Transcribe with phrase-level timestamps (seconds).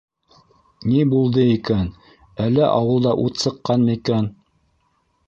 [0.93, 1.85] —Ни булды икән,
[2.45, 4.31] әллә ауылда ут сыҡҡанмы икән?